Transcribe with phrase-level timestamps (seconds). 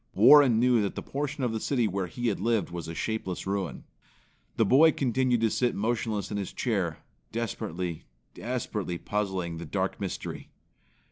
[0.15, 3.45] Warren knew that the portion of the city where he had lived was a shapeless
[3.45, 3.83] ruin.
[4.57, 6.97] The boy continued to sit motionless in his chair,
[7.31, 10.49] desperately, desperately puzzling the dark mystery.